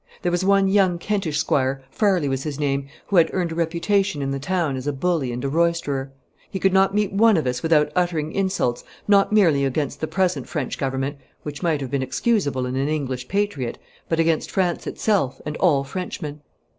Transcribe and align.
There 0.23 0.31
was 0.31 0.43
one 0.43 0.67
young 0.67 0.97
Kentish 0.97 1.37
squire, 1.37 1.83
Farley 1.91 2.27
was 2.27 2.41
his 2.41 2.59
name, 2.59 2.87
who 3.05 3.17
had 3.17 3.29
earned 3.33 3.51
a 3.51 3.55
reputation 3.55 4.23
in 4.23 4.31
the 4.31 4.39
town 4.39 4.75
as 4.75 4.87
a 4.87 4.93
bully 4.93 5.31
and 5.31 5.45
a 5.45 5.47
roisterer. 5.47 6.11
He 6.49 6.57
could 6.57 6.73
not 6.73 6.95
meet 6.95 7.13
one 7.13 7.37
of 7.37 7.45
us 7.45 7.61
without 7.61 7.91
uttering 7.95 8.31
insults 8.31 8.83
not 9.07 9.31
merely 9.31 9.63
against 9.63 10.01
the 10.01 10.07
present 10.07 10.47
French 10.49 10.79
Government, 10.79 11.17
which 11.43 11.61
might 11.61 11.81
have 11.81 11.91
been 11.91 12.01
excusable 12.01 12.65
in 12.65 12.75
an 12.75 12.87
English 12.87 13.27
patriot, 13.27 13.77
but 14.09 14.19
against 14.19 14.49
France 14.49 14.87
itself 14.87 15.39
and 15.45 15.55
all 15.57 15.83
Frenchmen. 15.83 16.41